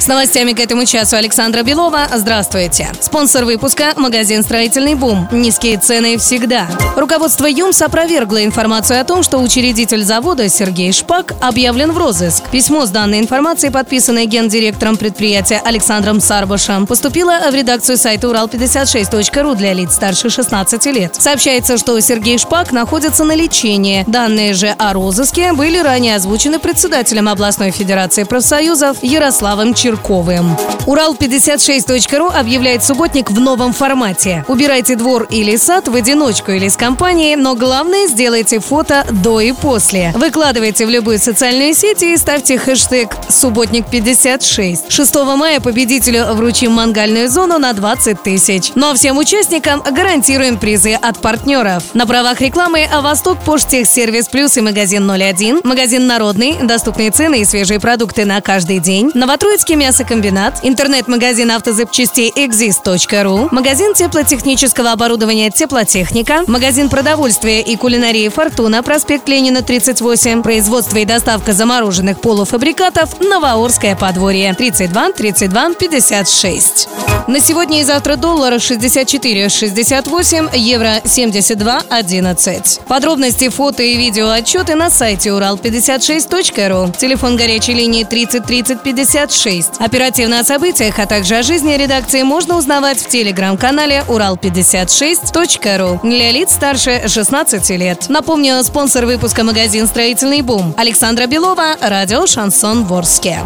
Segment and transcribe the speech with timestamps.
[0.00, 2.08] С новостями к этому часу Александра Белова.
[2.14, 2.88] Здравствуйте.
[3.02, 5.28] Спонсор выпуска– магазин «Строительный бум».
[5.30, 6.68] Низкие цены всегда.
[6.96, 12.44] Руководство ЮМС опровергло информацию о том, что учредитель завода Сергей Шпак объявлен в розыск.
[12.50, 19.74] Письмо с данной информацией, подписанное гендиректором предприятия Александром Сарбашем, поступило в редакцию сайта урал56.ру для
[19.74, 21.16] лиц старше 16 лет.
[21.16, 24.04] Сообщается, что Сергей Шпак находится на лечении.
[24.06, 29.89] Данные же о розыске были ранее озвучены председателем областной федерации профсоюзов Ярославом Черновым.
[29.90, 30.56] Чирковым.
[30.86, 34.44] Урал56.ру объявляет субботник в новом формате.
[34.46, 39.52] Убирайте двор или сад в одиночку или с компанией, но главное сделайте фото до и
[39.52, 40.12] после.
[40.14, 44.90] Выкладывайте в любую социальную сеть и ставьте хэштег «Субботник56».
[44.90, 48.70] 6 мая победителю вручим мангальную зону на 20 тысяч.
[48.76, 51.82] Ну а всем участникам гарантируем призы от партнеров.
[51.94, 57.80] На правах рекламы «Восток Поштехсервис Плюс» и магазин 01, магазин «Народный», доступные цены и свежие
[57.80, 67.62] продукты на каждый день, Новотроицкий мясокомбинат, интернет-магазин автозапчастей exist.ru, магазин теплотехнического оборудования «Теплотехника», магазин продовольствия
[67.62, 75.74] и кулинарии «Фортуна», проспект Ленина, 38, производство и доставка замороженных полуфабрикатов «Новоорское подворье», 32 32
[75.74, 76.88] 56.
[77.30, 82.80] На сегодня и завтра доллар 64,68, евро 72,11.
[82.88, 86.92] Подробности, фото и видео отчеты на сайте урал56.ру.
[86.98, 89.74] Телефон горячей линии 30 30 56.
[89.78, 96.50] Оперативно о событиях, а также о жизни редакции можно узнавать в телеграм-канале урал56.ру для лиц
[96.50, 98.08] старше 16 лет.
[98.08, 103.38] Напомню, спонсор выпуска магазин «Строительный бум» Александра Белова, радио «Шансон Ворске».